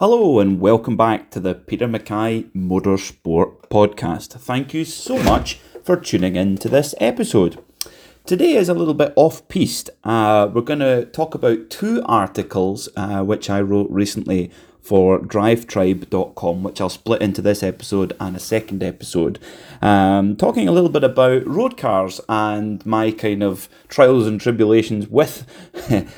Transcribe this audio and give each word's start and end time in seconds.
Hello 0.00 0.40
and 0.40 0.60
welcome 0.60 0.96
back 0.96 1.30
to 1.30 1.40
the 1.40 1.54
Peter 1.54 1.86
MacKay 1.86 2.44
Motorsport 2.56 3.68
Podcast. 3.68 4.28
Thank 4.28 4.72
you 4.72 4.86
so 4.86 5.22
much 5.22 5.56
for 5.84 5.94
tuning 5.94 6.36
in 6.36 6.56
to 6.56 6.70
this 6.70 6.94
episode. 7.02 7.62
Today 8.24 8.54
is 8.54 8.70
a 8.70 8.72
little 8.72 8.94
bit 8.94 9.12
off 9.14 9.46
piste. 9.48 9.90
Uh, 10.02 10.48
we're 10.50 10.62
going 10.62 10.78
to 10.78 11.04
talk 11.04 11.34
about 11.34 11.68
two 11.68 12.02
articles 12.06 12.88
uh, 12.96 13.22
which 13.22 13.50
I 13.50 13.60
wrote 13.60 13.90
recently 13.90 14.50
for 14.82 15.18
drivetribe.com, 15.20 16.62
which 16.62 16.80
I'll 16.80 16.88
split 16.88 17.22
into 17.22 17.42
this 17.42 17.62
episode 17.62 18.16
and 18.18 18.36
a 18.36 18.40
second 18.40 18.82
episode, 18.82 19.38
um, 19.82 20.36
talking 20.36 20.68
a 20.68 20.72
little 20.72 20.88
bit 20.90 21.04
about 21.04 21.46
road 21.46 21.76
cars 21.76 22.20
and 22.28 22.84
my 22.84 23.10
kind 23.10 23.42
of 23.42 23.68
trials 23.88 24.26
and 24.26 24.40
tribulations 24.40 25.08
with 25.08 25.46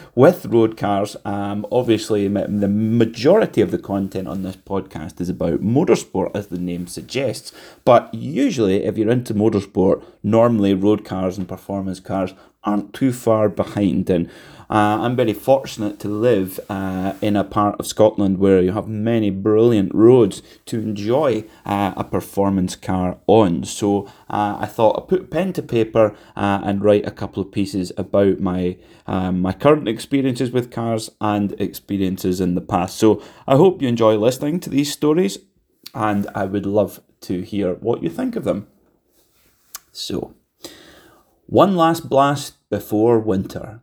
with 0.15 0.47
road 0.47 0.77
cars. 0.77 1.17
Um, 1.25 1.67
obviously, 1.73 2.29
the 2.29 2.69
majority 2.69 3.61
of 3.61 3.71
the 3.71 3.79
content 3.79 4.29
on 4.29 4.43
this 4.43 4.57
podcast 4.57 5.21
is 5.21 5.29
about 5.29 5.61
motorsport, 5.61 6.31
as 6.35 6.49
the 6.49 6.59
name 6.59 6.87
suggests. 6.87 7.53
But 7.85 8.13
usually, 8.15 8.85
if 8.85 8.97
you're 8.97 9.11
into 9.11 9.35
motorsport, 9.35 10.05
normally 10.23 10.75
road 10.75 11.05
cars 11.05 11.39
and 11.39 11.49
performance 11.49 12.01
cars 12.01 12.35
aren't 12.65 12.95
too 12.95 13.13
far 13.13 13.49
behind. 13.49 14.09
And 14.09 14.31
uh, 14.73 15.03
I'm 15.03 15.17
very 15.17 15.35
fortunate 15.35 16.01
to 16.01 16.09
live 16.09 16.59
uh, 16.71 17.13
in 17.21 17.37
a 17.37 17.45
part 17.45 17.79
of 17.79 17.87
Scotland 17.87 18.39
where 18.39 18.63
you 18.63 18.73
have 18.73 18.89
many 18.89 19.29
brilliant 19.29 19.95
roads 19.95 20.43
to 20.65 20.79
enjoy 20.79 21.45
uh, 21.67 21.93
a 21.95 22.05
performance 22.05 22.75
car 22.75 23.19
on. 23.27 23.65
So 23.65 24.07
uh, 24.31 24.57
I 24.61 24.65
thought 24.65 24.99
I'd 24.99 25.09
put 25.09 25.31
pen 25.31 25.53
to 25.53 25.63
paper 25.63 26.17
uh, 26.35 26.63
and 26.65 26.83
write 26.83 27.07
a 27.07 27.11
couple 27.11 27.43
of 27.43 27.53
pieces 27.53 27.93
about 27.99 28.41
my 28.41 28.79
um, 29.07 29.43
my 29.43 29.53
current 29.53 29.89
experiences 29.89 30.51
with 30.51 30.71
cars 30.71 31.11
and 31.21 31.53
experiences 31.61 32.41
in 32.41 32.55
the 32.55 32.63
past. 32.63 32.97
So 32.97 33.23
I 33.47 33.57
hope 33.57 33.83
you 33.83 33.89
enjoy 33.89 34.17
listening 34.17 34.59
to 34.61 34.71
these 34.71 34.91
stories, 34.91 35.37
and 35.93 36.27
I 36.35 36.47
would 36.47 36.65
love 36.65 37.03
to 37.23 37.43
hear 37.43 37.75
what 37.75 38.03
you 38.03 38.09
think 38.09 38.37
of 38.37 38.45
them. 38.45 38.69
So. 39.91 40.33
One 41.47 41.77
last 41.77 42.09
blast 42.09 42.55
before 42.71 43.19
winter. 43.19 43.83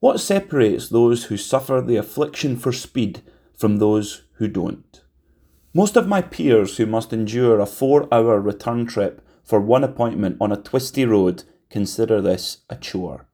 What 0.00 0.18
separates 0.18 0.88
those 0.88 1.24
who 1.24 1.36
suffer 1.36 1.82
the 1.82 1.96
affliction 1.96 2.56
for 2.56 2.72
speed 2.72 3.20
from 3.54 3.76
those 3.76 4.22
who 4.36 4.48
don't? 4.48 5.02
Most 5.74 5.94
of 5.94 6.08
my 6.08 6.22
peers 6.22 6.78
who 6.78 6.86
must 6.86 7.12
endure 7.12 7.60
a 7.60 7.66
four 7.66 8.08
hour 8.10 8.40
return 8.40 8.86
trip 8.86 9.20
for 9.44 9.60
one 9.60 9.84
appointment 9.84 10.38
on 10.40 10.52
a 10.52 10.56
twisty 10.56 11.04
road 11.04 11.44
consider 11.68 12.22
this 12.22 12.62
a 12.70 12.76
chore. 12.76 13.26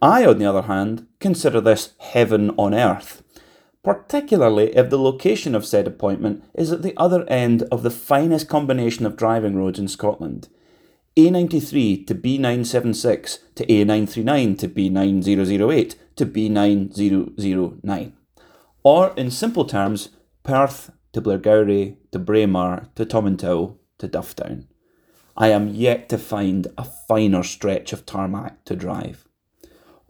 I, 0.00 0.24
on 0.24 0.38
the 0.38 0.46
other 0.46 0.62
hand, 0.62 1.06
consider 1.20 1.60
this 1.60 1.92
heaven 1.98 2.50
on 2.56 2.72
earth, 2.72 3.22
particularly 3.84 4.74
if 4.74 4.88
the 4.88 4.98
location 4.98 5.54
of 5.54 5.66
said 5.66 5.86
appointment 5.86 6.42
is 6.54 6.72
at 6.72 6.80
the 6.80 6.94
other 6.96 7.28
end 7.28 7.64
of 7.64 7.82
the 7.82 7.90
finest 7.90 8.48
combination 8.48 9.04
of 9.04 9.18
driving 9.18 9.54
roads 9.54 9.78
in 9.78 9.86
Scotland. 9.86 10.48
A93 11.18 12.06
to 12.06 12.14
B976 12.14 13.38
to 13.54 13.66
A939 13.66 14.58
to 14.58 14.68
B9008 14.68 15.94
to 16.16 16.26
B9009. 16.26 18.12
Or, 18.82 19.12
in 19.16 19.30
simple 19.30 19.64
terms, 19.64 20.10
Perth 20.42 20.90
to 21.12 21.20
Blairgowrie 21.20 21.96
to 22.12 22.18
Braemar 22.18 22.88
to 22.94 23.06
Tomintoul 23.06 23.78
to 23.98 24.08
Dufftown. 24.08 24.66
I 25.36 25.48
am 25.48 25.74
yet 25.74 26.08
to 26.08 26.18
find 26.18 26.66
a 26.78 26.84
finer 26.84 27.42
stretch 27.42 27.92
of 27.92 28.06
tarmac 28.06 28.64
to 28.64 28.76
drive. 28.76 29.26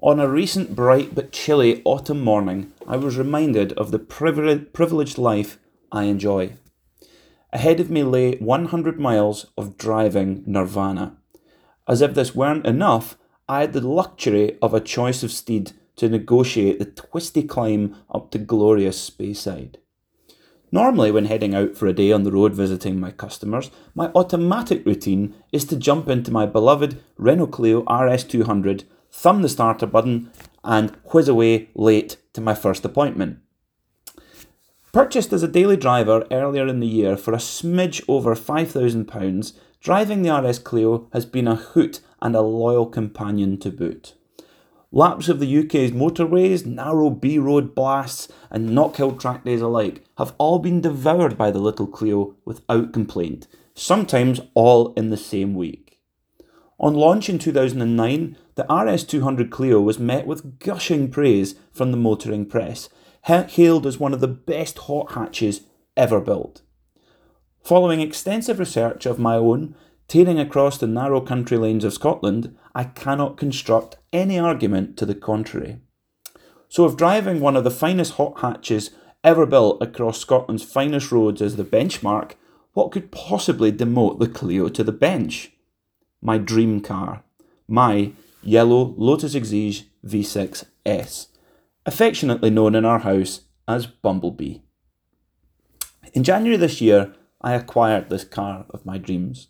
On 0.01 0.21
a 0.21 0.29
recent 0.29 0.77
bright 0.77 1.15
but 1.15 1.33
chilly 1.33 1.83
autumn 1.85 2.21
morning, 2.21 2.73
I 2.87 2.97
was 2.97 3.17
reminded 3.17 3.73
of 3.73 3.91
the 3.91 3.99
privileged 3.99 5.19
life 5.19 5.59
I 5.91 6.05
enjoy. 6.05 6.53
Ahead 7.53 7.81
of 7.81 7.91
me 7.91 8.03
lay 8.03 8.37
100 8.37 9.01
miles 9.01 9.47
of 9.57 9.79
driving 9.79 10.45
nirvana. 10.47 11.17
As 11.89 12.03
if 12.03 12.15
this 12.15 12.35
weren't 12.35 12.67
enough, 12.67 13.17
I 13.49 13.63
had 13.63 13.73
the 13.73 13.81
luxury 13.81 14.59
of 14.61 14.75
a 14.75 14.81
choice 14.81 15.23
of 15.23 15.33
steed 15.33 15.73
to 15.97 16.09
negotiate 16.09 16.79
the 16.79 16.85
twisty 16.85 17.43
climb 17.43 17.97
up 18.11 18.31
to 18.31 18.39
glorious 18.39 19.11
Speyside. 19.11 19.77
Normally, 20.73 21.11
when 21.11 21.27
heading 21.27 21.55
out 21.55 21.77
for 21.77 21.87
a 21.87 21.93
day 21.93 22.13
on 22.13 22.25
the 22.25 22.33
road 22.33 22.53
visiting 22.53 22.99
my 22.99 23.11
customers, 23.11 23.71
my 23.95 24.11
automatic 24.15 24.85
routine 24.85 25.35
is 25.53 25.65
to 25.67 25.77
jump 25.77 26.09
into 26.09 26.31
my 26.31 26.45
beloved 26.45 27.01
Renault 27.17 27.49
Clio 27.49 27.83
RS200, 27.85 28.85
thumb 29.11 29.43
the 29.43 29.49
starter 29.49 29.87
button, 29.87 30.31
and 30.65 30.91
whiz 31.13 31.29
away 31.29 31.71
late 31.75 32.17
to 32.33 32.41
my 32.41 32.55
first 32.55 32.85
appointment. 32.85 33.39
Purchased 34.93 35.33
as 35.33 35.43
a 35.43 35.49
daily 35.49 35.77
driver 35.77 36.27
earlier 36.31 36.67
in 36.67 36.81
the 36.81 36.87
year 36.87 37.17
for 37.17 37.33
a 37.33 37.39
smidge 37.39 38.03
over 38.09 38.35
£5,000, 38.35 39.53
driving 39.81 40.23
the 40.23 40.35
RS 40.35 40.59
Clio 40.59 41.09
has 41.13 41.25
been 41.27 41.47
a 41.47 41.55
hoot 41.55 42.01
and 42.21 42.35
a 42.35 42.41
loyal 42.41 42.87
companion 42.87 43.57
to 43.59 43.71
boot. 43.71 44.15
Laps 44.93 45.29
of 45.29 45.41
the 45.41 45.59
UK's 45.59 45.91
motorways, 45.91 46.65
narrow 46.65 47.11
B 47.11 47.39
road 47.39 47.75
blasts, 47.75 48.29
and 48.51 48.71
Knockhill 48.71 49.19
track 49.19 49.45
days 49.45 49.61
alike 49.61 50.05
have 50.17 50.35
all 50.39 50.61
been 50.61 50.81
devoured 50.81 51.37
by 51.37 51.51
the 51.51 51.59
little 51.59 51.89
Clio 51.89 52.37
without 52.45 52.93
complaint, 52.93 53.49
sometimes 53.75 54.41
all 54.55 54.93
in 54.95 55.11
the 55.11 55.17
same 55.17 55.55
week. 55.55 56.01
On 56.79 56.95
launch 56.95 57.29
in 57.29 57.39
2009, 57.39 58.37
the 58.55 58.65
RS200 58.65 59.51
Clio 59.51 59.81
was 59.81 59.99
met 59.99 60.27
with 60.27 60.61
gushing 60.61 61.11
praise 61.11 61.57
from 61.73 61.91
the 61.91 61.97
motoring 61.97 62.47
press, 62.47 62.89
hailed 63.23 63.87
as 63.87 63.99
one 63.99 64.15
of 64.15 64.21
the 64.21 64.29
best 64.29 64.79
hot 64.79 65.13
hatches 65.13 65.63
ever 65.97 66.21
built. 66.21 66.63
Following 67.65 68.01
extensive 68.01 68.61
research 68.61 69.05
of 69.05 69.19
my 69.19 69.35
own, 69.35 69.75
tearing 70.07 70.39
across 70.39 70.79
the 70.79 70.87
narrow 70.87 71.21
country 71.21 71.57
lanes 71.57 71.83
of 71.83 71.93
Scotland, 71.93 72.57
I 72.77 72.85
cannot 72.85 73.39
construct 73.39 73.97
any 74.13 74.39
argument 74.39 74.99
to 74.99 75.07
the 75.07 75.15
contrary. 75.15 75.79
So, 76.69 76.85
if 76.85 76.95
driving 76.95 77.41
one 77.41 77.57
of 77.57 77.65
the 77.65 77.71
finest 77.71 78.13
hot 78.13 78.41
hatches 78.43 78.91
ever 79.25 79.47
built 79.47 79.83
across 79.83 80.19
Scotland's 80.19 80.63
finest 80.63 81.11
roads 81.11 81.41
is 81.41 81.57
the 81.57 81.65
benchmark, 81.65 82.33
what 82.75 82.93
could 82.93 83.11
possibly 83.11 83.73
demote 83.73 84.19
the 84.19 84.29
Clio 84.29 84.69
to 84.69 84.85
the 84.85 84.93
bench? 84.93 85.53
My 86.21 86.37
dream 86.37 86.83
car, 86.83 87.25
my 87.67 88.13
yellow 88.43 88.95
Lotus 88.99 89.35
Exige 89.35 89.85
V6S 90.05 91.29
affectionately 91.87 92.51
known 92.51 92.75
in 92.75 92.85
our 92.85 92.99
house 92.99 93.43
as 93.67 93.87
Bumblebee. 93.87 94.59
In 96.13 96.25
January 96.25 96.59
this 96.59 96.83
year, 96.83 97.15
I 97.41 97.55
acquired 97.55 98.11
this 98.11 98.25
car 98.25 98.67
of 98.69 98.85
my 98.85 98.99
dreams. 98.99 99.49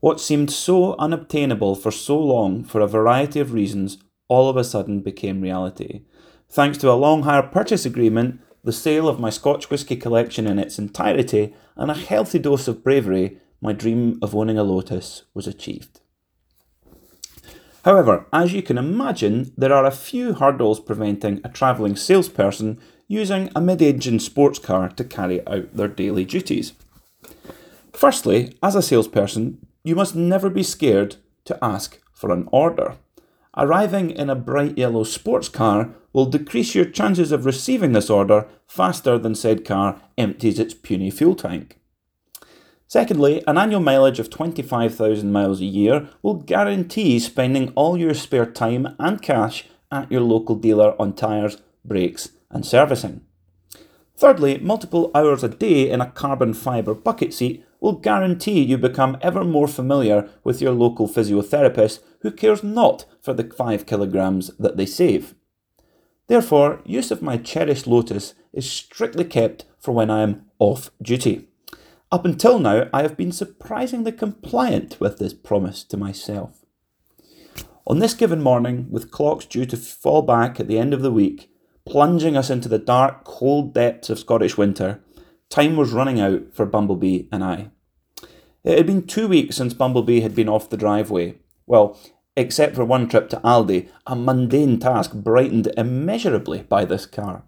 What 0.00 0.20
seemed 0.20 0.50
so 0.50 0.94
unobtainable 0.96 1.74
for 1.74 1.90
so 1.90 2.18
long 2.18 2.64
for 2.64 2.80
a 2.80 2.86
variety 2.86 3.40
of 3.40 3.52
reasons 3.52 3.98
all 4.28 4.48
of 4.48 4.56
a 4.56 4.64
sudden 4.64 5.00
became 5.00 5.40
reality. 5.40 6.02
Thanks 6.50 6.78
to 6.78 6.90
a 6.90 6.94
long 6.94 7.22
hire 7.22 7.42
purchase 7.42 7.86
agreement, 7.86 8.40
the 8.64 8.72
sale 8.72 9.08
of 9.08 9.20
my 9.20 9.30
Scotch 9.30 9.70
whisky 9.70 9.96
collection 9.96 10.46
in 10.46 10.58
its 10.58 10.78
entirety, 10.78 11.54
and 11.76 11.90
a 11.90 11.94
healthy 11.94 12.38
dose 12.38 12.68
of 12.68 12.82
bravery, 12.82 13.38
my 13.60 13.72
dream 13.72 14.18
of 14.20 14.34
owning 14.34 14.58
a 14.58 14.64
Lotus 14.64 15.22
was 15.34 15.46
achieved. 15.46 16.00
However, 17.84 18.26
as 18.32 18.52
you 18.52 18.62
can 18.62 18.78
imagine, 18.78 19.52
there 19.56 19.72
are 19.72 19.86
a 19.86 19.92
few 19.92 20.34
hurdles 20.34 20.80
preventing 20.80 21.40
a 21.44 21.48
travelling 21.48 21.94
salesperson 21.94 22.80
using 23.06 23.48
a 23.54 23.60
mid 23.60 23.80
engine 23.80 24.18
sports 24.18 24.58
car 24.58 24.88
to 24.88 25.04
carry 25.04 25.46
out 25.46 25.72
their 25.72 25.88
daily 25.88 26.24
duties. 26.24 26.72
Firstly, 27.92 28.56
as 28.62 28.74
a 28.74 28.82
salesperson, 28.82 29.64
you 29.86 29.94
must 29.94 30.16
never 30.16 30.50
be 30.50 30.64
scared 30.64 31.14
to 31.44 31.56
ask 31.64 32.00
for 32.12 32.32
an 32.32 32.48
order. 32.50 32.96
Arriving 33.56 34.10
in 34.10 34.28
a 34.28 34.34
bright 34.34 34.76
yellow 34.76 35.04
sports 35.04 35.48
car 35.48 35.94
will 36.12 36.26
decrease 36.26 36.74
your 36.74 36.84
chances 36.84 37.30
of 37.30 37.46
receiving 37.46 37.92
this 37.92 38.10
order 38.10 38.48
faster 38.66 39.16
than 39.16 39.36
said 39.36 39.64
car 39.64 40.00
empties 40.18 40.58
its 40.58 40.74
puny 40.74 41.08
fuel 41.08 41.36
tank. 41.36 41.78
Secondly, 42.88 43.44
an 43.46 43.58
annual 43.58 43.80
mileage 43.80 44.18
of 44.18 44.28
25,000 44.28 45.30
miles 45.30 45.60
a 45.60 45.64
year 45.64 46.08
will 46.20 46.34
guarantee 46.34 47.20
spending 47.20 47.68
all 47.76 47.96
your 47.96 48.14
spare 48.14 48.46
time 48.46 48.88
and 48.98 49.22
cash 49.22 49.66
at 49.92 50.10
your 50.10 50.20
local 50.20 50.56
dealer 50.56 51.00
on 51.00 51.12
tyres, 51.12 51.58
brakes, 51.84 52.30
and 52.50 52.66
servicing. 52.66 53.20
Thirdly, 54.16 54.58
multiple 54.58 55.10
hours 55.14 55.44
a 55.44 55.48
day 55.48 55.90
in 55.90 56.00
a 56.00 56.10
carbon 56.10 56.54
fibre 56.54 56.94
bucket 56.94 57.32
seat 57.34 57.64
will 57.80 57.92
guarantee 57.92 58.62
you 58.62 58.78
become 58.78 59.18
ever 59.20 59.44
more 59.44 59.68
familiar 59.68 60.28
with 60.44 60.60
your 60.60 60.72
local 60.72 61.08
physiotherapist 61.08 62.00
who 62.20 62.30
cares 62.30 62.62
not 62.62 63.04
for 63.20 63.32
the 63.32 63.44
5 63.44 63.86
kilograms 63.86 64.50
that 64.58 64.76
they 64.76 64.86
save. 64.86 65.34
Therefore, 66.28 66.80
use 66.84 67.10
of 67.10 67.22
my 67.22 67.36
cherished 67.36 67.86
Lotus 67.86 68.34
is 68.52 68.70
strictly 68.70 69.24
kept 69.24 69.64
for 69.78 69.92
when 69.92 70.10
I 70.10 70.22
am 70.22 70.46
off 70.58 70.90
duty. 71.00 71.48
Up 72.10 72.24
until 72.24 72.58
now, 72.58 72.88
I 72.92 73.02
have 73.02 73.16
been 73.16 73.32
surprisingly 73.32 74.12
compliant 74.12 75.00
with 75.00 75.18
this 75.18 75.34
promise 75.34 75.84
to 75.84 75.96
myself. 75.96 76.64
On 77.86 78.00
this 78.00 78.14
given 78.14 78.42
morning, 78.42 78.86
with 78.90 79.12
clocks 79.12 79.44
due 79.44 79.66
to 79.66 79.76
fall 79.76 80.22
back 80.22 80.58
at 80.58 80.66
the 80.66 80.78
end 80.78 80.92
of 80.92 81.02
the 81.02 81.12
week, 81.12 81.50
plunging 81.84 82.36
us 82.36 82.50
into 82.50 82.68
the 82.68 82.78
dark, 82.78 83.24
cold 83.24 83.72
depths 83.72 84.10
of 84.10 84.18
Scottish 84.18 84.56
winter, 84.58 85.00
time 85.50 85.76
was 85.76 85.92
running 85.92 86.20
out 86.20 86.52
for 86.52 86.66
Bumblebee 86.66 87.24
and 87.32 87.42
I. 87.42 87.70
It 88.64 88.78
had 88.78 88.86
been 88.86 89.06
two 89.06 89.28
weeks 89.28 89.56
since 89.56 89.74
Bumblebee 89.74 90.20
had 90.20 90.34
been 90.34 90.48
off 90.48 90.70
the 90.70 90.76
driveway. 90.76 91.36
Well, 91.66 91.98
except 92.36 92.74
for 92.74 92.84
one 92.84 93.08
trip 93.08 93.28
to 93.30 93.36
Aldi, 93.38 93.88
a 94.06 94.16
mundane 94.16 94.78
task 94.78 95.12
brightened 95.12 95.72
immeasurably 95.76 96.62
by 96.62 96.84
this 96.84 97.06
car. 97.06 97.44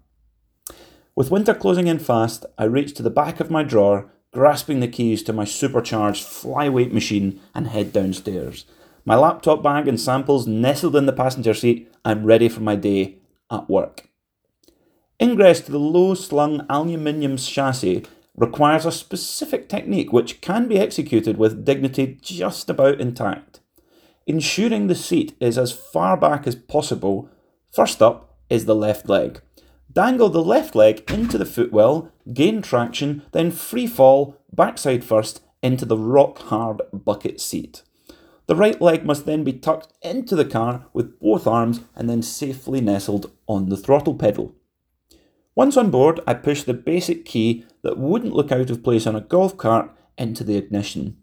With 1.15 1.31
winter 1.31 1.53
closing 1.53 1.87
in 1.87 1.99
fast, 1.99 2.45
I 2.57 2.63
reached 2.63 2.95
to 2.97 3.03
the 3.03 3.09
back 3.09 3.39
of 3.39 3.51
my 3.51 3.63
drawer, 3.63 4.09
grasping 4.31 4.79
the 4.79 4.87
keys 4.87 5.21
to 5.23 5.33
my 5.33 5.43
supercharged 5.43 6.25
flyweight 6.25 6.93
machine, 6.93 7.39
and 7.53 7.67
head 7.67 7.91
downstairs. 7.91 8.65
My 9.05 9.15
laptop 9.15 9.61
bag 9.61 9.87
and 9.87 9.99
samples 9.99 10.47
nestled 10.47 10.95
in 10.95 11.05
the 11.05 11.13
passenger 11.13 11.53
seat, 11.53 11.91
I'm 12.05 12.25
ready 12.25 12.47
for 12.47 12.61
my 12.61 12.75
day 12.75 13.17
at 13.51 13.69
work. 13.69 14.08
Ingress 15.21 15.59
to 15.61 15.71
the 15.71 15.79
low 15.79 16.13
slung 16.13 16.65
aluminium 16.69 17.35
chassis 17.35 18.05
requires 18.37 18.85
a 18.85 18.91
specific 18.91 19.67
technique 19.67 20.13
which 20.13 20.39
can 20.39 20.67
be 20.69 20.79
executed 20.79 21.37
with 21.37 21.65
dignity 21.65 22.17
just 22.21 22.69
about 22.69 23.01
intact. 23.01 23.59
Ensuring 24.25 24.87
the 24.87 24.95
seat 24.95 25.35
is 25.41 25.57
as 25.57 25.73
far 25.73 26.15
back 26.15 26.47
as 26.47 26.55
possible, 26.55 27.29
first 27.69 28.01
up 28.01 28.37
is 28.49 28.65
the 28.65 28.75
left 28.75 29.09
leg. 29.09 29.41
Dangle 29.91 30.29
the 30.29 30.43
left 30.43 30.73
leg 30.73 31.03
into 31.11 31.37
the 31.37 31.45
footwell, 31.45 32.11
gain 32.31 32.61
traction, 32.61 33.23
then 33.33 33.51
free 33.51 33.87
fall, 33.87 34.37
backside 34.53 35.03
first, 35.03 35.41
into 35.61 35.83
the 35.83 35.97
rock 35.97 36.37
hard 36.43 36.81
bucket 36.93 37.41
seat. 37.41 37.81
The 38.45 38.55
right 38.55 38.81
leg 38.81 39.05
must 39.05 39.25
then 39.25 39.43
be 39.43 39.53
tucked 39.53 39.93
into 40.01 40.35
the 40.35 40.45
car 40.45 40.85
with 40.93 41.19
both 41.19 41.45
arms 41.45 41.81
and 41.95 42.09
then 42.09 42.21
safely 42.21 42.79
nestled 42.81 43.31
on 43.47 43.69
the 43.69 43.77
throttle 43.77 44.15
pedal. 44.15 44.55
Once 45.55 45.75
on 45.75 45.89
board, 45.89 46.19
I 46.25 46.33
push 46.35 46.63
the 46.63 46.73
basic 46.73 47.25
key 47.25 47.65
that 47.81 47.97
wouldn't 47.97 48.33
look 48.33 48.51
out 48.51 48.69
of 48.69 48.83
place 48.83 49.05
on 49.07 49.15
a 49.15 49.21
golf 49.21 49.57
cart 49.57 49.91
into 50.17 50.43
the 50.43 50.55
ignition. 50.55 51.17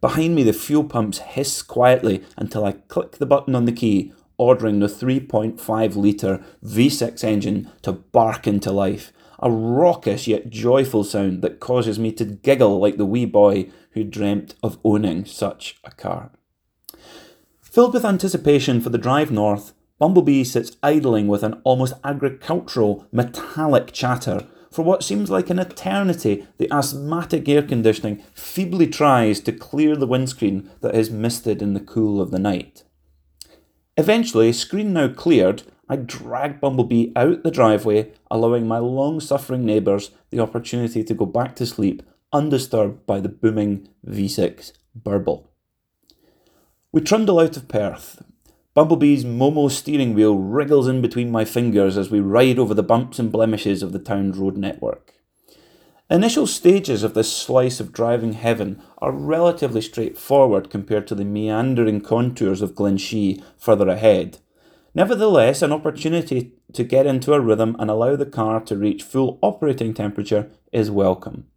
Behind 0.00 0.34
me, 0.34 0.42
the 0.42 0.52
fuel 0.52 0.84
pumps 0.84 1.18
hiss 1.18 1.62
quietly 1.62 2.24
until 2.36 2.64
I 2.64 2.72
click 2.72 3.12
the 3.12 3.26
button 3.26 3.54
on 3.54 3.64
the 3.64 3.72
key, 3.72 4.12
ordering 4.36 4.78
the 4.78 4.86
3.5 4.86 5.96
litre 5.96 6.44
V6 6.64 7.24
engine 7.24 7.70
to 7.82 7.92
bark 7.92 8.46
into 8.46 8.70
life. 8.70 9.12
A 9.40 9.50
raucous 9.50 10.26
yet 10.26 10.50
joyful 10.50 11.04
sound 11.04 11.42
that 11.42 11.60
causes 11.60 11.98
me 11.98 12.10
to 12.12 12.24
giggle 12.24 12.80
like 12.80 12.96
the 12.96 13.06
wee 13.06 13.24
boy 13.24 13.70
who 13.92 14.04
dreamt 14.04 14.54
of 14.62 14.78
owning 14.82 15.24
such 15.24 15.78
a 15.84 15.90
car. 15.92 16.32
Filled 17.60 17.94
with 17.94 18.04
anticipation 18.04 18.80
for 18.80 18.90
the 18.90 18.98
drive 18.98 19.30
north, 19.30 19.74
Bumblebee 19.98 20.44
sits 20.44 20.76
idling 20.82 21.26
with 21.26 21.42
an 21.42 21.60
almost 21.64 21.94
agricultural, 22.04 23.06
metallic 23.10 23.92
chatter. 23.92 24.46
For 24.70 24.82
what 24.82 25.02
seems 25.02 25.30
like 25.30 25.50
an 25.50 25.58
eternity, 25.58 26.46
the 26.58 26.70
asthmatic 26.70 27.48
air 27.48 27.62
conditioning 27.62 28.22
feebly 28.34 28.86
tries 28.86 29.40
to 29.40 29.52
clear 29.52 29.96
the 29.96 30.06
windscreen 30.06 30.70
that 30.82 30.94
is 30.94 31.10
misted 31.10 31.60
in 31.60 31.74
the 31.74 31.80
cool 31.80 32.20
of 32.20 32.30
the 32.30 32.38
night. 32.38 32.84
Eventually, 33.96 34.52
screen 34.52 34.92
now 34.92 35.08
cleared, 35.08 35.64
I 35.88 35.96
drag 35.96 36.60
Bumblebee 36.60 37.12
out 37.16 37.42
the 37.42 37.50
driveway, 37.50 38.12
allowing 38.30 38.68
my 38.68 38.78
long 38.78 39.18
suffering 39.18 39.64
neighbours 39.64 40.12
the 40.30 40.38
opportunity 40.38 41.02
to 41.02 41.14
go 41.14 41.26
back 41.26 41.56
to 41.56 41.66
sleep 41.66 42.02
undisturbed 42.32 43.06
by 43.06 43.20
the 43.20 43.28
booming 43.28 43.88
V6 44.06 44.72
burble. 44.94 45.50
We 46.92 47.00
trundle 47.00 47.40
out 47.40 47.56
of 47.56 47.68
Perth, 47.68 48.22
Bumblebee's 48.78 49.24
Momo 49.24 49.68
steering 49.68 50.14
wheel 50.14 50.36
wriggles 50.36 50.86
in 50.86 51.02
between 51.02 51.32
my 51.32 51.44
fingers 51.44 51.96
as 51.98 52.12
we 52.12 52.20
ride 52.20 52.60
over 52.60 52.74
the 52.74 52.82
bumps 52.84 53.18
and 53.18 53.32
blemishes 53.32 53.82
of 53.82 53.90
the 53.90 53.98
town's 53.98 54.38
road 54.38 54.56
network. 54.56 55.14
Initial 56.08 56.46
stages 56.46 57.02
of 57.02 57.12
this 57.12 57.32
slice 57.36 57.80
of 57.80 57.92
driving 57.92 58.34
heaven 58.34 58.80
are 58.98 59.10
relatively 59.10 59.80
straightforward 59.80 60.70
compared 60.70 61.08
to 61.08 61.16
the 61.16 61.24
meandering 61.24 62.00
contours 62.00 62.62
of 62.62 62.76
Glenshee 62.76 63.42
further 63.56 63.88
ahead. 63.88 64.38
Nevertheless, 64.94 65.60
an 65.60 65.72
opportunity 65.72 66.52
to 66.72 66.84
get 66.84 67.04
into 67.04 67.34
a 67.34 67.40
rhythm 67.40 67.74
and 67.80 67.90
allow 67.90 68.14
the 68.14 68.26
car 68.26 68.60
to 68.60 68.76
reach 68.76 69.02
full 69.02 69.40
operating 69.42 69.92
temperature 69.92 70.52
is 70.70 70.88
welcome. 70.88 71.48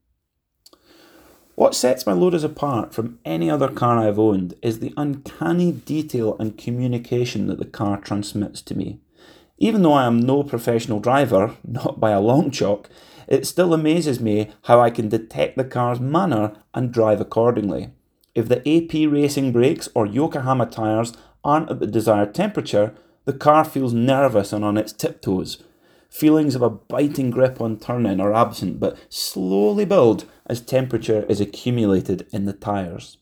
What 1.62 1.75
sets 1.75 2.08
my 2.08 2.13
Lotus 2.13 2.42
apart 2.42 2.92
from 2.92 3.19
any 3.24 3.48
other 3.48 3.68
car 3.68 4.00
I've 4.00 4.18
owned 4.18 4.56
is 4.63 4.80
the 4.80 4.96
uncanny 4.98 5.72
detail 5.72 6.36
and 6.40 6.58
communication 6.58 7.46
that 7.46 7.60
the 7.60 7.66
car 7.66 7.98
transmits 7.98 8.63
to 8.63 8.75
me. 8.75 9.00
Even 9.60 9.84
though 9.84 9.94
I 9.94 10.08
am 10.08 10.19
no 10.19 10.42
professional 10.42 11.00
driver, 11.00 11.56
not 11.63 12.00
by 12.00 12.10
a 12.10 12.19
long 12.19 12.50
chalk, 12.50 12.90
it 13.28 13.46
still 13.46 13.75
amazes 13.75 14.19
me 14.19 14.50
how 14.63 14.80
I 14.80 14.90
can 14.90 15.08
detect 15.08 15.56
the 15.56 15.63
car's 15.63 16.00
manner 16.00 16.54
and 16.74 16.92
drive 16.92 17.22
accordingly. 17.22 17.92
If 18.34 18.48
the 18.48 18.68
AP 18.68 19.12
racing 19.12 19.52
brakes 19.52 19.88
or 19.94 20.07
Yokohama 20.07 20.66
tyres 20.66 21.14
aren't 21.44 21.69
at 21.69 21.80
the 21.80 21.86
desired 21.86 22.34
temperature, 22.34 22.96
the 23.25 23.34
car 23.34 23.64
feels 23.66 23.94
nervous 23.94 24.52
and 24.52 24.66
on 24.66 24.78
its 24.78 24.94
tiptoes, 24.94 25.62
Feelings 26.12 26.56
of 26.56 26.62
a 26.62 26.69
biting 26.69 27.31
grip 27.31 27.62
on 27.62 27.80
turning 27.80 28.19
are 28.19 28.34
absent, 28.34 28.81
but 28.81 28.98
slowly 29.08 29.86
build 29.86 30.25
as 30.46 30.60
temperature 30.60 31.25
is 31.30 31.40
accumulated 31.40 32.28
in 32.34 32.44
the 32.44 32.52
tyres. 32.52 33.18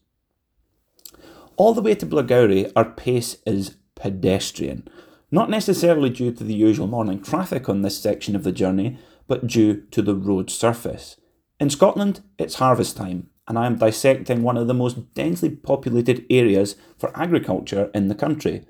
All 1.56 1.76
the 1.76 1.84
way 1.84 1.94
to 1.94 2.06
Blairgowrie, 2.08 2.72
our 2.76 2.86
pace 2.86 3.38
is 3.46 3.78
pedestrian, 3.94 4.88
not 5.30 5.52
necessarily 5.52 6.10
due 6.10 6.32
to 6.32 6.44
the 6.44 6.56
usual 6.56 6.88
morning 6.88 7.22
traffic 7.22 7.70
on 7.70 7.84
this 7.84 8.02
section 8.02 8.36
of 8.36 8.44
the 8.44 8.52
journey, 8.52 8.98
but 9.28 9.46
due 9.46 9.82
to 9.92 10.02
the 10.02 10.16
road 10.16 10.50
surface. 10.50 11.18
In 11.60 11.70
Scotland, 11.70 12.22
it's 12.40 12.56
harvest 12.56 12.98
time, 12.98 13.30
and 13.48 13.60
I 13.60 13.68
am 13.68 13.78
dissecting 13.78 14.42
one 14.42 14.58
of 14.58 14.66
the 14.66 14.74
most 14.74 15.14
densely 15.14 15.52
populated 15.52 16.26
areas 16.32 16.76
for 16.98 17.16
agriculture 17.16 17.92
in 17.94 18.08
the 18.08 18.16
country. 18.16 18.66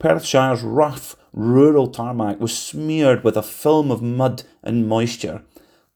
Perthshire's 0.00 0.62
rough, 0.62 1.16
rural 1.32 1.88
tarmac 1.88 2.40
was 2.40 2.56
smeared 2.56 3.24
with 3.24 3.36
a 3.36 3.42
film 3.42 3.90
of 3.90 4.02
mud 4.02 4.44
and 4.62 4.88
moisture. 4.88 5.42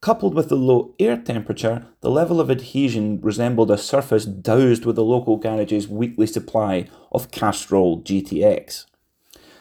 Coupled 0.00 0.34
with 0.34 0.49
the 0.49 0.56
low 0.56 0.94
air 0.99 1.17
temperature, 1.17 1.87
the 2.00 2.11
level 2.11 2.40
of 2.40 2.50
adhesion 2.50 3.20
resembled 3.20 3.70
a 3.70 3.79
surface 3.79 4.25
doused 4.25 4.84
with 4.84 4.96
the 4.96 5.05
local 5.05 5.37
garage's 5.37 5.87
weekly 5.87 6.26
supply 6.26 6.88
of 7.12 7.31
Castrol 7.31 8.02
GTX. 8.02 8.87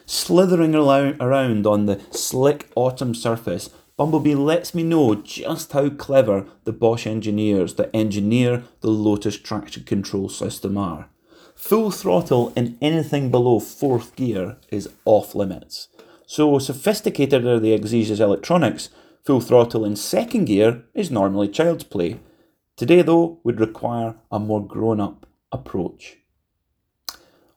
Slithering 0.07 0.73
around 0.73 1.67
on 1.67 1.85
the 1.85 2.01
slick 2.09 2.69
autumn 2.75 3.13
surface, 3.13 3.69
Bumblebee 3.97 4.33
lets 4.33 4.73
me 4.73 4.81
know 4.81 5.13
just 5.13 5.73
how 5.73 5.89
clever 5.89 6.47
the 6.63 6.73
Bosch 6.73 7.05
engineers 7.05 7.75
that 7.75 7.91
engineer 7.93 8.63
the 8.79 8.89
Lotus 8.89 9.37
traction 9.37 9.83
control 9.83 10.27
system 10.27 10.75
are. 10.75 11.07
Full 11.61 11.91
throttle 11.91 12.51
in 12.55 12.75
anything 12.81 13.29
below 13.29 13.59
fourth 13.59 14.15
gear 14.15 14.57
is 14.71 14.89
off 15.05 15.35
limits. 15.35 15.89
So 16.25 16.57
sophisticated 16.57 17.45
are 17.45 17.59
the 17.59 17.71
Exige's 17.71 18.19
electronics, 18.19 18.89
full 19.23 19.41
throttle 19.41 19.85
in 19.85 19.95
second 19.95 20.45
gear 20.45 20.83
is 20.95 21.11
normally 21.11 21.47
child's 21.47 21.83
play. 21.83 22.19
Today, 22.75 23.03
though, 23.03 23.39
would 23.43 23.59
require 23.59 24.15
a 24.31 24.39
more 24.39 24.65
grown 24.65 24.99
up 24.99 25.27
approach. 25.51 26.17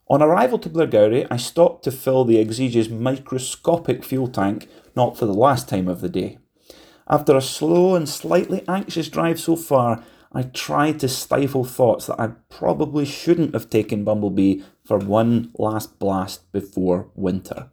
On 0.07 0.21
arrival 0.21 0.59
to 0.59 0.69
Blairgowrie, 0.69 1.27
I 1.31 1.39
stopped 1.39 1.83
to 1.85 1.91
fill 1.91 2.27
the 2.27 2.39
Exige's 2.39 2.91
microscopic 2.91 4.05
fuel 4.05 4.29
tank, 4.29 4.69
not 4.95 5.17
for 5.17 5.25
the 5.25 5.33
last 5.33 5.67
time 5.67 5.89
of 5.89 6.03
the 6.03 6.11
day. 6.11 6.39
After 7.09 7.35
a 7.37 7.43
slow 7.43 7.95
and 7.95 8.07
slightly 8.07 8.65
anxious 8.69 9.09
drive 9.09 9.41
so 9.41 9.57
far, 9.57 10.05
I 10.37 10.43
tried 10.43 10.99
to 10.99 11.09
stifle 11.09 11.63
thoughts 11.63 12.07
that 12.07 12.19
I 12.19 12.33
probably 12.49 13.05
shouldn't 13.05 13.55
have 13.55 13.71
taken 13.71 14.03
Bumblebee 14.03 14.63
for 14.85 14.99
one 14.99 15.53
last 15.57 16.01
blast 16.01 16.51
before 16.51 17.09
winter. 17.15 17.71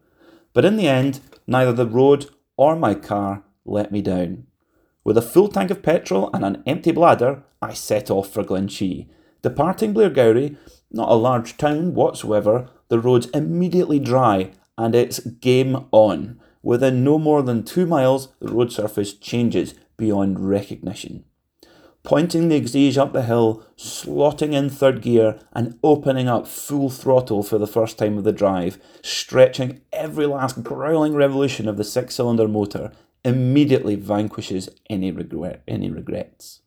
But 0.54 0.66
in 0.66 0.78
the 0.78 0.88
end, 0.88 1.22
neither 1.48 1.74
the 1.74 1.88
road 1.88 2.30
or 2.58 2.76
my 2.76 2.94
car 2.94 3.44
let 3.66 3.92
me 3.92 4.04
down. 4.04 4.46
With 5.04 5.18
a 5.18 5.24
full 5.24 5.48
tank 5.48 5.72
of 5.72 5.82
petrol 5.82 6.30
and 6.34 6.46
an 6.46 6.62
empty 6.68 6.92
bladder, 6.92 7.44
I 7.64 7.74
set 7.74 8.12
off 8.12 8.32
for 8.32 8.44
Glenshee. 8.44 9.08
Departing 9.42 9.96
Blairgowrie, 9.96 10.56
not 10.92 11.10
a 11.10 11.16
large 11.16 11.58
town 11.58 11.96
whatsoever, 11.96 12.70
the 12.90 13.00
road's 13.00 13.26
immediately 13.32 13.98
dry 13.98 14.52
and 14.78 14.94
it's 14.94 15.20
game 15.20 15.88
on. 15.92 16.40
Within 16.62 17.04
no 17.04 17.18
more 17.18 17.42
than 17.42 17.64
two 17.64 17.88
miles, 17.88 18.28
the 18.40 18.52
road 18.52 18.72
surface 18.72 19.14
changes 19.16 19.74
beyond 19.98 20.48
recognition 20.48 21.26
pointing 22.04 22.50
the 22.50 22.60
Exige 22.60 22.98
up 22.98 23.14
the 23.14 23.24
hill, 23.24 23.66
slotting 23.78 24.54
in 24.54 24.70
third 24.70 25.02
gear, 25.02 25.40
and 25.54 25.78
opening 25.84 26.28
up 26.28 26.48
full 26.48 26.90
throttle 26.90 27.44
for 27.44 27.58
the 27.58 27.68
first 27.68 27.98
time 27.98 28.18
of 28.18 28.24
the 28.24 28.32
drive, 28.32 28.80
stretching 29.02 29.82
every 29.94 30.26
last 30.26 30.64
growling 30.64 31.14
revolution 31.14 31.68
of 31.68 31.78
the 31.78 31.84
six 31.84 32.16
cylinder 32.16 32.48
motor, 32.48 32.92
immediately 33.24 33.96
vanquishes 33.96 34.70
any, 34.90 35.12
regret, 35.12 35.62
any 35.68 35.90
regrets. 35.92 36.62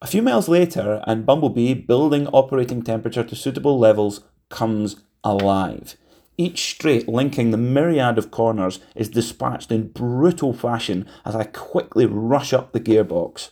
A 0.00 0.06
few 0.06 0.22
miles 0.22 0.48
later, 0.48 1.02
and 1.06 1.26
Bumblebee, 1.26 1.74
building 1.74 2.26
operating 2.28 2.82
temperature 2.82 3.24
to 3.24 3.36
suitable 3.36 3.78
levels, 3.78 4.20
comes 4.48 4.96
alive. 5.24 5.96
Each 6.38 6.70
straight 6.70 7.08
linking 7.08 7.50
the 7.50 7.56
myriad 7.56 8.18
of 8.18 8.30
corners 8.30 8.78
is 8.94 9.08
dispatched 9.08 9.72
in 9.72 9.88
brutal 9.88 10.52
fashion 10.52 11.06
as 11.24 11.34
I 11.34 11.44
quickly 11.44 12.04
rush 12.04 12.52
up 12.52 12.72
the 12.72 12.80
gearbox. 12.80 13.50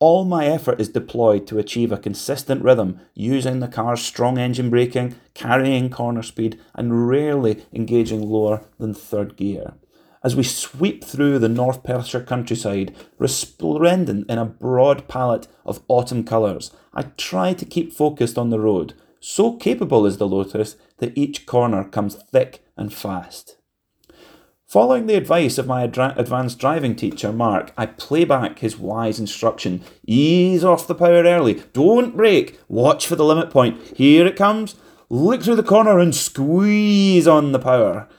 All 0.00 0.24
my 0.24 0.46
effort 0.46 0.80
is 0.80 0.88
deployed 0.88 1.48
to 1.48 1.58
achieve 1.58 1.90
a 1.90 1.98
consistent 1.98 2.62
rhythm 2.62 3.00
using 3.14 3.58
the 3.58 3.66
car's 3.66 4.00
strong 4.00 4.38
engine 4.38 4.70
braking, 4.70 5.16
carrying 5.34 5.90
corner 5.90 6.22
speed, 6.22 6.60
and 6.74 7.08
rarely 7.08 7.64
engaging 7.72 8.22
lower 8.22 8.62
than 8.78 8.94
third 8.94 9.36
gear. 9.36 9.74
As 10.22 10.36
we 10.36 10.44
sweep 10.44 11.02
through 11.02 11.40
the 11.40 11.48
North 11.48 11.82
Perthshire 11.82 12.22
countryside, 12.22 12.94
resplendent 13.18 14.30
in 14.30 14.38
a 14.38 14.44
broad 14.44 15.08
palette 15.08 15.48
of 15.66 15.82
autumn 15.88 16.22
colours, 16.22 16.70
I 16.94 17.02
try 17.16 17.52
to 17.54 17.64
keep 17.64 17.92
focused 17.92 18.38
on 18.38 18.50
the 18.50 18.60
road, 18.60 18.94
so 19.18 19.56
capable 19.56 20.06
is 20.06 20.18
the 20.18 20.28
Lotus 20.28 20.76
that 20.98 21.16
each 21.18 21.44
corner 21.44 21.82
comes 21.82 22.14
thick 22.14 22.64
and 22.76 22.92
fast. 22.92 23.57
Following 24.68 25.06
the 25.06 25.14
advice 25.14 25.56
of 25.56 25.66
my 25.66 25.82
advanced 25.82 26.58
driving 26.58 26.94
teacher, 26.94 27.32
Mark, 27.32 27.72
I 27.78 27.86
play 27.86 28.26
back 28.26 28.58
his 28.58 28.76
wise 28.76 29.18
instruction 29.18 29.82
ease 30.06 30.62
off 30.62 30.86
the 30.86 30.94
power 30.94 31.22
early, 31.22 31.62
don't 31.72 32.14
brake, 32.14 32.60
watch 32.68 33.06
for 33.06 33.16
the 33.16 33.24
limit 33.24 33.48
point. 33.48 33.80
Here 33.96 34.26
it 34.26 34.36
comes, 34.36 34.74
look 35.08 35.42
through 35.42 35.56
the 35.56 35.62
corner 35.62 35.98
and 35.98 36.14
squeeze 36.14 37.26
on 37.26 37.52
the 37.52 37.58
power. 37.58 38.10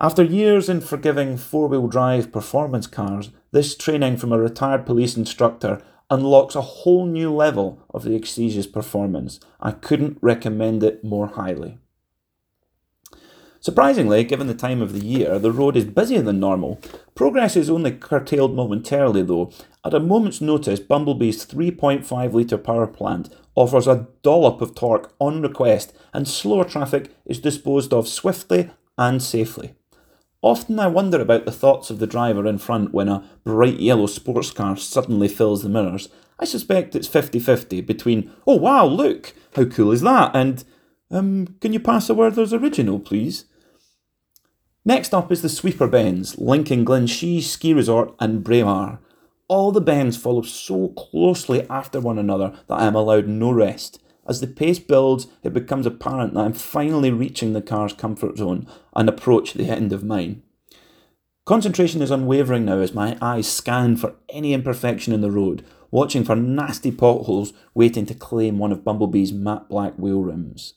After 0.00 0.24
years 0.24 0.68
in 0.68 0.80
forgiving 0.80 1.36
four 1.36 1.68
wheel 1.68 1.86
drive 1.86 2.32
performance 2.32 2.88
cars, 2.88 3.30
this 3.52 3.76
training 3.76 4.16
from 4.16 4.32
a 4.32 4.40
retired 4.40 4.84
police 4.84 5.16
instructor 5.16 5.80
unlocks 6.10 6.56
a 6.56 6.60
whole 6.60 7.06
new 7.06 7.32
level 7.32 7.80
of 7.94 8.02
the 8.02 8.16
Exige's 8.16 8.66
performance. 8.66 9.38
I 9.60 9.70
couldn't 9.70 10.18
recommend 10.20 10.82
it 10.82 11.04
more 11.04 11.28
highly. 11.28 11.78
Surprisingly, 13.62 14.24
given 14.24 14.48
the 14.48 14.54
time 14.54 14.82
of 14.82 14.92
the 14.92 15.06
year, 15.06 15.38
the 15.38 15.52
road 15.52 15.76
is 15.76 15.84
busier 15.84 16.20
than 16.20 16.40
normal. 16.40 16.80
Progress 17.14 17.54
is 17.54 17.70
only 17.70 17.92
curtailed 17.92 18.56
momentarily, 18.56 19.22
though. 19.22 19.52
At 19.84 19.94
a 19.94 20.00
moment's 20.00 20.40
notice, 20.40 20.80
Bumblebee's 20.80 21.46
3.5 21.46 22.32
litre 22.32 22.58
power 22.58 22.88
plant 22.88 23.32
offers 23.54 23.86
a 23.86 24.08
dollop 24.22 24.60
of 24.60 24.74
torque 24.74 25.14
on 25.20 25.42
request, 25.42 25.94
and 26.12 26.26
slower 26.26 26.64
traffic 26.64 27.14
is 27.24 27.38
disposed 27.38 27.92
of 27.92 28.08
swiftly 28.08 28.68
and 28.98 29.22
safely. 29.22 29.76
Often 30.42 30.80
I 30.80 30.88
wonder 30.88 31.20
about 31.20 31.44
the 31.44 31.52
thoughts 31.52 31.88
of 31.88 32.00
the 32.00 32.06
driver 32.08 32.48
in 32.48 32.58
front 32.58 32.92
when 32.92 33.08
a 33.08 33.22
bright 33.44 33.78
yellow 33.78 34.06
sports 34.06 34.50
car 34.50 34.76
suddenly 34.76 35.28
fills 35.28 35.62
the 35.62 35.68
mirrors. 35.68 36.08
I 36.40 36.46
suspect 36.46 36.96
it's 36.96 37.06
50 37.06 37.38
50 37.38 37.80
between, 37.82 38.32
oh 38.44 38.56
wow, 38.56 38.86
look, 38.86 39.34
how 39.54 39.66
cool 39.66 39.92
is 39.92 40.00
that? 40.00 40.34
and, 40.34 40.64
um, 41.12 41.58
can 41.60 41.72
you 41.72 41.78
pass 41.78 42.10
a 42.10 42.14
Werther's 42.14 42.52
original, 42.52 42.98
please? 42.98 43.44
Next 44.84 45.14
up 45.14 45.30
is 45.30 45.42
the 45.42 45.48
sweeper 45.48 45.86
bends, 45.86 46.36
linking 46.38 46.84
Glenshee 46.84 47.40
Ski 47.40 47.72
Resort 47.72 48.16
and 48.18 48.42
Braemar. 48.42 48.98
All 49.46 49.70
the 49.70 49.80
bends 49.80 50.16
follow 50.16 50.42
so 50.42 50.88
closely 50.88 51.64
after 51.70 52.00
one 52.00 52.18
another 52.18 52.52
that 52.66 52.80
I 52.80 52.86
am 52.86 52.96
allowed 52.96 53.28
no 53.28 53.52
rest. 53.52 54.02
As 54.26 54.40
the 54.40 54.48
pace 54.48 54.80
builds, 54.80 55.28
it 55.44 55.52
becomes 55.52 55.86
apparent 55.86 56.34
that 56.34 56.40
I'm 56.40 56.52
finally 56.52 57.12
reaching 57.12 57.52
the 57.52 57.62
car's 57.62 57.92
comfort 57.92 58.38
zone 58.38 58.66
and 58.96 59.08
approach 59.08 59.52
the 59.52 59.68
end 59.68 59.92
of 59.92 60.02
mine. 60.02 60.42
Concentration 61.44 62.02
is 62.02 62.10
unwavering 62.10 62.64
now 62.64 62.78
as 62.78 62.92
my 62.92 63.16
eyes 63.22 63.46
scan 63.46 63.96
for 63.96 64.16
any 64.30 64.52
imperfection 64.52 65.12
in 65.12 65.20
the 65.20 65.30
road, 65.30 65.64
watching 65.92 66.24
for 66.24 66.34
nasty 66.34 66.90
potholes 66.90 67.52
waiting 67.72 68.06
to 68.06 68.14
claim 68.14 68.58
one 68.58 68.72
of 68.72 68.82
Bumblebee's 68.82 69.32
matte 69.32 69.68
black 69.68 69.94
wheel 69.96 70.22
rims. 70.22 70.74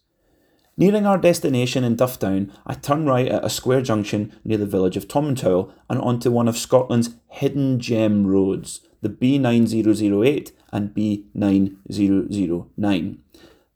Nearing 0.77 1.05
our 1.05 1.17
destination 1.17 1.86
in 1.86 1.96
Dufftown, 1.96 2.51
I 2.67 2.74
turn 2.74 3.05
right 3.05 3.29
at 3.29 3.46
a 3.46 3.50
square 3.50 3.82
junction 3.82 4.34
near 4.44 4.58
the 4.58 4.65
village 4.65 4.98
of 4.98 5.08
Tomintoul 5.08 5.72
and 5.89 6.01
onto 6.01 6.29
one 6.29 6.50
of 6.50 6.58
Scotland's 6.58 7.12
hidden 7.29 7.79
gem 7.79 8.27
roads, 8.27 8.82
the 9.01 9.08
B9008 9.08 10.51
and 10.74 10.94
B9009. 10.94 13.17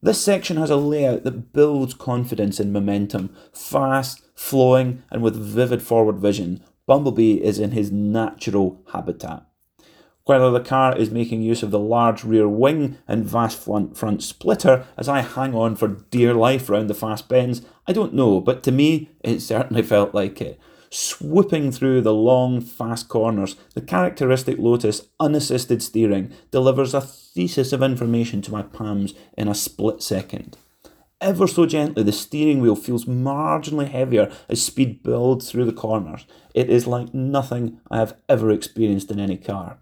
This 0.01 0.21
section 0.21 0.57
has 0.57 0.69
a 0.69 0.75
layout 0.75 1.23
that 1.23 1.53
builds 1.53 1.93
confidence 1.93 2.59
and 2.59 2.73
momentum, 2.73 3.33
fast, 3.53 4.21
flowing, 4.35 5.01
and 5.09 5.21
with 5.21 5.37
vivid 5.37 5.81
forward 5.81 6.17
vision. 6.17 6.61
Bumblebee 6.85 7.35
is 7.35 7.59
in 7.59 7.71
his 7.71 7.93
natural 7.93 8.81
habitat. 8.91 9.48
Whether 10.29 10.51
the 10.51 10.59
car 10.59 10.95
is 10.95 11.09
making 11.09 11.41
use 11.41 11.63
of 11.63 11.71
the 11.71 11.79
large 11.79 12.23
rear 12.23 12.47
wing 12.47 12.99
and 13.07 13.25
vast 13.25 13.57
front, 13.57 14.21
splitter 14.21 14.85
as 14.95 15.09
I 15.09 15.21
hang 15.21 15.55
on 15.55 15.75
for 15.75 15.87
dear 15.87 16.35
life 16.35 16.69
round 16.69 16.87
the 16.87 16.93
fast 16.93 17.27
bends, 17.27 17.63
I 17.87 17.93
don't 17.93 18.13
know, 18.13 18.39
but 18.39 18.61
to 18.61 18.71
me 18.71 19.09
it 19.21 19.39
certainly 19.39 19.81
felt 19.81 20.13
like 20.13 20.39
it. 20.39 20.59
Swooping 20.91 21.71
through 21.71 22.01
the 22.01 22.13
long, 22.13 22.61
fast 22.61 23.09
corners, 23.09 23.55
the 23.73 23.81
characteristic 23.81 24.59
Lotus 24.59 25.07
unassisted 25.19 25.81
steering 25.81 26.31
delivers 26.51 26.93
a 26.93 27.01
thesis 27.01 27.73
of 27.73 27.81
information 27.81 28.43
to 28.43 28.51
my 28.51 28.61
palms 28.61 29.15
in 29.35 29.47
a 29.47 29.55
split 29.55 30.03
second. 30.03 30.57
Ever 31.19 31.47
so 31.47 31.65
gently, 31.65 32.03
the 32.03 32.11
steering 32.11 32.61
wheel 32.61 32.75
feels 32.75 33.05
marginally 33.05 33.89
heavier 33.89 34.31
as 34.47 34.63
speed 34.63 35.01
builds 35.01 35.49
through 35.49 35.65
the 35.65 35.73
corners. 35.73 36.27
It 36.53 36.69
is 36.69 36.85
like 36.85 37.15
nothing 37.15 37.79
I 37.89 37.97
have 37.97 38.15
ever 38.29 38.51
experienced 38.51 39.09
in 39.09 39.19
any 39.19 39.37
car. 39.37 39.79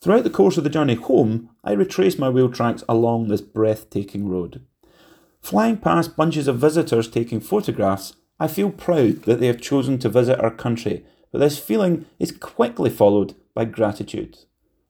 Throughout 0.00 0.24
the 0.24 0.30
course 0.30 0.56
of 0.56 0.64
the 0.64 0.70
journey 0.70 0.94
home, 0.94 1.50
I 1.62 1.72
retrace 1.72 2.18
my 2.18 2.30
wheel 2.30 2.48
tracks 2.48 2.82
along 2.88 3.28
this 3.28 3.42
breathtaking 3.42 4.28
road. 4.28 4.64
Flying 5.42 5.76
past 5.76 6.16
bunches 6.16 6.48
of 6.48 6.58
visitors 6.58 7.06
taking 7.06 7.38
photographs, 7.38 8.14
I 8.38 8.48
feel 8.48 8.70
proud 8.70 9.24
that 9.24 9.40
they 9.40 9.46
have 9.46 9.60
chosen 9.60 9.98
to 9.98 10.08
visit 10.08 10.40
our 10.40 10.50
country, 10.50 11.04
but 11.30 11.40
this 11.40 11.58
feeling 11.58 12.06
is 12.18 12.32
quickly 12.32 12.88
followed 12.88 13.34
by 13.52 13.66
gratitude. 13.66 14.38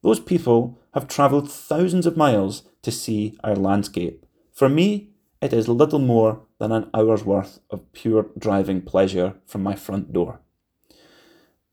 Those 0.02 0.20
people 0.20 0.78
have 0.94 1.08
travelled 1.08 1.50
thousands 1.50 2.06
of 2.06 2.16
miles 2.16 2.62
to 2.82 2.92
see 2.92 3.36
our 3.42 3.56
landscape. 3.56 4.24
For 4.52 4.68
me, 4.68 5.10
it 5.42 5.52
is 5.52 5.68
little 5.68 5.98
more 5.98 6.42
than 6.58 6.70
an 6.70 6.88
hour's 6.94 7.24
worth 7.24 7.58
of 7.68 7.92
pure 7.92 8.26
driving 8.38 8.80
pleasure 8.82 9.34
from 9.44 9.64
my 9.64 9.74
front 9.74 10.12
door. 10.12 10.40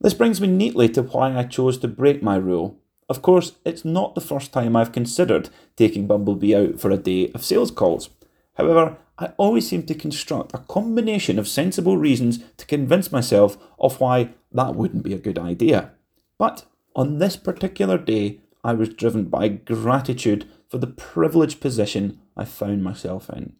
This 0.01 0.15
brings 0.15 0.41
me 0.41 0.47
neatly 0.47 0.89
to 0.89 1.03
why 1.03 1.37
I 1.37 1.43
chose 1.43 1.77
to 1.79 1.87
break 1.87 2.23
my 2.23 2.37
rule 2.37 2.79
of 3.09 3.21
course, 3.21 3.53
it's 3.63 3.85
not 3.85 4.15
the 4.15 4.21
first 4.21 4.51
time 4.51 4.75
I've 4.75 4.91
considered 4.91 5.49
taking 5.75 6.07
Bumblebee 6.07 6.55
out 6.55 6.79
for 6.79 6.91
a 6.91 6.97
day 6.97 7.31
of 7.31 7.43
sales 7.43 7.71
calls. 7.71 8.09
However, 8.55 8.97
I 9.17 9.31
always 9.37 9.67
seem 9.67 9.83
to 9.83 9.95
construct 9.95 10.53
a 10.53 10.59
combination 10.59 11.39
of 11.39 11.47
sensible 11.47 11.97
reasons 11.97 12.39
to 12.57 12.65
convince 12.65 13.11
myself 13.11 13.57
of 13.79 13.99
why 13.99 14.29
that 14.51 14.75
wouldn't 14.75 15.03
be 15.03 15.13
a 15.13 15.19
good 15.19 15.39
idea. 15.39 15.91
But 16.37 16.65
on 16.95 17.17
this 17.17 17.35
particular 17.35 17.97
day, 17.97 18.39
I 18.63 18.73
was 18.73 18.89
driven 18.89 19.25
by 19.25 19.47
gratitude 19.47 20.45
for 20.69 20.77
the 20.77 20.87
privileged 20.87 21.61
position 21.61 22.19
I 22.35 22.45
found 22.45 22.83
myself 22.83 23.29
in. 23.29 23.53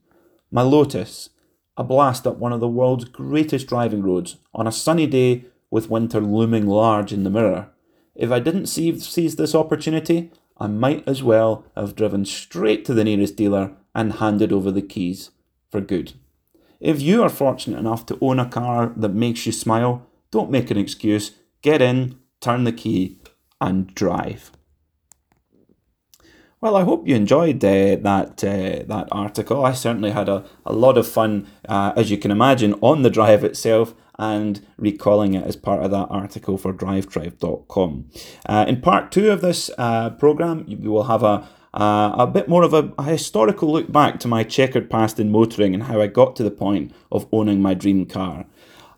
My 0.51 0.61
Lotus, 0.61 1.29
a 1.77 1.83
blast 1.83 2.27
up 2.27 2.37
one 2.37 2.51
of 2.53 2.59
the 2.59 2.67
world's 2.67 3.05
greatest 3.05 3.67
driving 3.67 4.01
roads 4.01 4.37
on 4.53 4.67
a 4.67 4.71
sunny 4.71 5.07
day 5.07 5.45
with 5.69 5.89
winter 5.89 6.19
looming 6.19 6.65
large 6.67 7.13
in 7.13 7.23
the 7.23 7.29
mirror, 7.29 7.69
if 8.17 8.31
I 8.31 8.39
didn't 8.39 8.65
seize 8.65 9.35
this 9.35 9.53
opportunity, 9.53 10.31
I 10.57 10.67
might 10.67 11.07
as 11.07 11.21
well 11.21 11.65
have 11.75 11.95
driven 11.95 12.25
straight 12.25 12.83
to 12.85 12.93
the 12.95 13.03
nearest 13.03 13.35
dealer 13.35 13.73
and 13.93 14.13
handed 14.13 14.51
over 14.51 14.71
the 14.71 14.81
keys 14.81 15.29
for 15.69 15.81
good. 15.81 16.13
If 16.79 16.99
you 16.99 17.21
are 17.21 17.29
fortunate 17.29 17.79
enough 17.79 18.05
to 18.07 18.17
own 18.19 18.39
a 18.39 18.49
car 18.49 18.91
that 18.97 19.13
makes 19.13 19.45
you 19.45 19.51
smile, 19.51 20.07
don't 20.31 20.51
make 20.51 20.71
an 20.71 20.77
excuse. 20.77 21.31
Get 21.61 21.81
in, 21.81 22.19
turn 22.41 22.63
the 22.63 22.71
key, 22.71 23.19
and 23.61 23.93
drive. 23.93 24.51
Well, 26.59 26.75
I 26.75 26.83
hope 26.83 27.07
you 27.07 27.15
enjoyed 27.15 27.63
uh, 27.63 27.97
that 28.01 28.43
uh, 28.43 28.83
that 28.87 29.07
article. 29.11 29.63
I 29.63 29.73
certainly 29.73 30.09
had 30.09 30.27
a, 30.27 30.43
a 30.65 30.73
lot 30.73 30.97
of 30.97 31.07
fun, 31.07 31.47
uh, 31.69 31.93
as 31.95 32.09
you 32.09 32.17
can 32.17 32.31
imagine, 32.31 32.73
on 32.81 33.03
the 33.03 33.11
drive 33.11 33.43
itself 33.43 33.93
and 34.17 34.65
recalling 34.77 35.33
it 35.33 35.43
as 35.43 35.55
part 35.55 35.83
of 35.83 35.91
that 35.91 36.07
article 36.09 36.57
for 36.57 36.73
drivetribe.com. 36.73 38.09
Uh, 38.45 38.65
in 38.67 38.81
part 38.81 39.11
two 39.11 39.31
of 39.31 39.41
this 39.41 39.69
uh, 39.77 40.09
program, 40.11 40.65
we 40.67 40.87
will 40.87 41.03
have 41.03 41.23
a 41.23 41.47
uh, 41.73 42.15
a 42.17 42.25
bit 42.25 42.47
more 42.47 42.63
of 42.63 42.73
a, 42.73 42.91
a, 42.97 43.03
historical 43.03 43.71
look 43.71 43.91
back 43.91 44.19
to 44.19 44.27
my 44.27 44.43
checkered 44.43 44.89
past 44.89 45.19
in 45.19 45.29
motoring 45.29 45.75
and 45.75 45.83
how 45.83 46.01
I 46.01 46.07
got 46.07 46.35
to 46.37 46.43
the 46.43 46.49
point 46.49 46.91
of 47.11 47.27
owning 47.31 47.61
my 47.61 47.75
dream 47.75 48.07
car. 48.07 48.45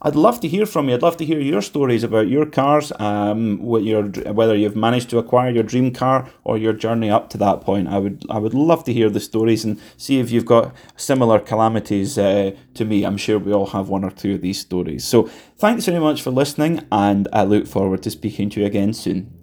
I'd 0.02 0.16
love 0.16 0.40
to 0.42 0.48
hear 0.48 0.66
from 0.66 0.88
you. 0.88 0.96
I'd 0.96 1.02
love 1.02 1.18
to 1.18 1.26
hear 1.26 1.40
your 1.40 1.62
stories 1.62 2.04
about 2.04 2.30
your 2.30 2.46
cars, 2.46 2.94
um, 3.00 3.60
your, 3.62 4.04
whether 4.32 4.56
you've 4.56 4.76
managed 4.76 5.10
to 5.10 5.18
acquire 5.18 5.52
your 5.52 5.64
dream 5.64 5.92
car 5.92 6.30
or 6.46 6.58
your 6.58 6.72
journey 6.72 7.10
up 7.10 7.30
to 7.32 7.38
that 7.40 7.62
point. 7.62 7.90
I 7.90 7.98
would 7.98 8.24
I 8.30 8.38
would 8.38 8.54
love 8.54 8.86
to 8.86 8.94
hear 8.94 9.10
the 9.10 9.20
stories 9.20 9.66
and 9.66 9.80
see 9.98 10.20
if 10.20 10.32
you've 10.32 10.46
got 10.46 10.74
similar 10.96 11.40
calamities 11.40 12.18
uh, 12.18 12.52
to 12.76 12.86
me. 12.86 13.04
I'm 13.04 13.18
sure 13.18 13.40
we 13.40 13.52
all 13.52 13.68
have 13.68 13.90
one 13.90 14.06
or 14.06 14.12
two 14.12 14.36
of 14.36 14.42
these 14.42 14.60
stories. 14.60 15.04
So 15.04 15.24
thanks 15.58 15.86
very 15.86 16.00
much 16.00 16.22
for 16.22 16.32
listening, 16.32 16.86
and 16.92 17.28
I 17.34 17.44
look 17.44 17.68
forward 17.68 18.02
to 18.04 18.12
speaking 18.12 18.50
to 18.52 18.62
you 18.62 18.66
again 18.66 18.94
soon. 18.94 19.39